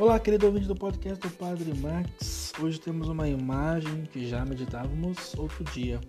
Olá, 0.00 0.18
querido 0.18 0.46
ouvinte 0.46 0.66
do 0.66 0.74
podcast 0.74 1.20
do 1.20 1.28
Padre 1.36 1.74
Max. 1.74 2.54
Hoje 2.58 2.80
temos 2.80 3.06
uma 3.10 3.28
imagem 3.28 4.04
que 4.04 4.26
já 4.26 4.46
meditávamos 4.46 5.34
outro 5.36 5.62
dia: 5.74 6.00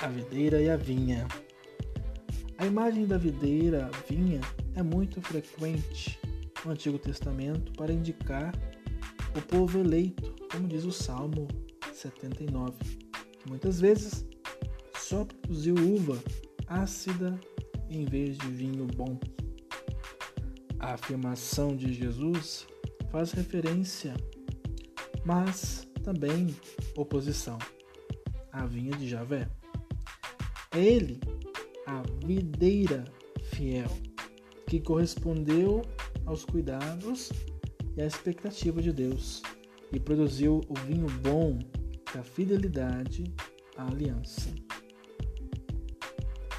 a 0.00 0.06
videira 0.06 0.62
e 0.62 0.70
a 0.70 0.76
vinha. 0.76 1.26
A 2.58 2.64
imagem 2.64 3.08
da 3.08 3.18
videira, 3.18 3.90
vinha, 4.08 4.40
é 4.76 4.84
muito 4.84 5.20
frequente 5.20 6.16
no 6.64 6.70
Antigo 6.70 6.96
Testamento 6.96 7.72
para 7.72 7.92
indicar 7.92 8.54
o 9.36 9.42
povo 9.42 9.80
eleito, 9.80 10.32
como 10.52 10.68
diz 10.68 10.84
o 10.84 10.92
Salmo 10.92 11.48
79, 11.92 12.72
que 13.36 13.48
muitas 13.48 13.80
vezes 13.80 14.24
só 14.94 15.24
produziu 15.24 15.74
uva 15.74 16.22
ácida 16.68 17.36
em 17.88 18.04
vez 18.04 18.38
de 18.38 18.46
vinho 18.46 18.86
bom. 18.94 19.18
A 20.78 20.94
afirmação 20.94 21.74
de 21.74 21.92
Jesus 21.92 22.64
faz 23.10 23.32
referência, 23.32 24.14
mas 25.24 25.86
também 26.02 26.54
oposição 26.96 27.58
à 28.52 28.64
vinha 28.64 28.92
de 28.92 29.08
Javé. 29.08 29.48
É 30.72 30.78
ele, 30.78 31.20
a 31.86 32.02
videira 32.24 33.04
fiel, 33.44 33.90
que 34.66 34.80
correspondeu 34.80 35.82
aos 36.24 36.44
cuidados 36.44 37.30
e 37.96 38.00
à 38.00 38.06
expectativa 38.06 38.80
de 38.80 38.92
Deus 38.92 39.42
e 39.92 39.98
produziu 39.98 40.60
o 40.68 40.74
vinho 40.86 41.06
bom 41.22 41.58
da 42.14 42.22
fidelidade 42.22 43.24
à 43.76 43.86
aliança. 43.88 44.48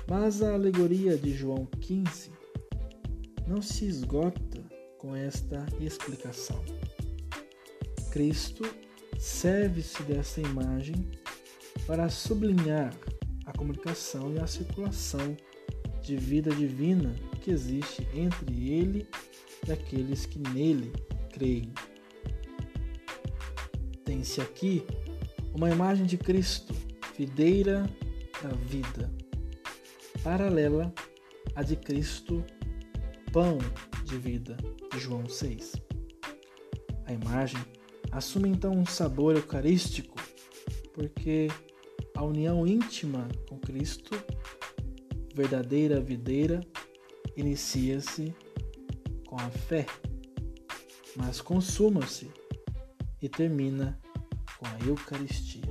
Mas 0.09 0.41
a 0.41 0.53
alegoria 0.53 1.17
de 1.17 1.33
João 1.33 1.65
15 1.79 2.31
não 3.47 3.61
se 3.61 3.85
esgota 3.85 4.60
com 5.01 5.15
esta 5.15 5.65
explicação. 5.79 6.63
Cristo 8.11 8.63
serve-se 9.17 10.03
dessa 10.03 10.39
imagem 10.39 11.09
para 11.87 12.07
sublinhar 12.07 12.93
a 13.47 13.51
comunicação 13.51 14.31
e 14.31 14.39
a 14.39 14.45
circulação 14.45 15.35
de 16.03 16.15
vida 16.15 16.53
divina 16.53 17.15
que 17.41 17.49
existe 17.49 18.07
entre 18.13 18.69
ele 18.69 19.07
e 19.67 19.71
aqueles 19.71 20.27
que 20.27 20.37
nele 20.37 20.93
creem. 21.33 21.73
Tem-se 24.05 24.39
aqui 24.39 24.85
uma 25.51 25.71
imagem 25.71 26.05
de 26.05 26.17
Cristo, 26.17 26.75
videira 27.17 27.89
da 28.43 28.49
vida, 28.49 29.11
paralela 30.23 30.93
à 31.55 31.63
de 31.63 31.75
Cristo, 31.75 32.43
pão 33.31 33.57
de 34.11 34.17
vida. 34.17 34.57
João 34.97 35.27
6. 35.27 35.73
A 37.05 37.13
imagem 37.13 37.61
assume 38.11 38.49
então 38.49 38.73
um 38.73 38.85
sabor 38.85 39.37
eucarístico, 39.37 40.17
porque 40.93 41.47
a 42.13 42.21
união 42.21 42.67
íntima 42.67 43.29
com 43.47 43.57
Cristo, 43.57 44.11
verdadeira 45.33 46.01
videira, 46.01 46.59
inicia-se 47.37 48.35
com 49.25 49.37
a 49.37 49.49
fé, 49.49 49.85
mas 51.15 51.39
consuma-se 51.39 52.29
e 53.21 53.29
termina 53.29 53.97
com 54.57 54.65
a 54.65 54.77
Eucaristia. 54.85 55.61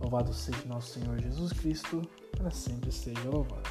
Louvado 0.00 0.32
seja 0.32 0.64
nosso 0.66 0.98
Senhor 0.98 1.20
Jesus 1.20 1.52
Cristo, 1.52 2.00
para 2.32 2.50
sempre 2.50 2.90
seja 2.90 3.28
louvado. 3.28 3.65